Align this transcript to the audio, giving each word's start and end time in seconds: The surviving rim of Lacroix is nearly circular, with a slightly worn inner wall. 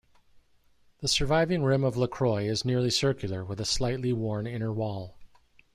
The 1.01 1.07
surviving 1.07 1.61
rim 1.61 1.83
of 1.83 1.95
Lacroix 1.95 2.45
is 2.45 2.65
nearly 2.65 2.89
circular, 2.89 3.45
with 3.45 3.59
a 3.61 3.65
slightly 3.65 4.11
worn 4.11 4.47
inner 4.47 4.73
wall. 4.73 5.15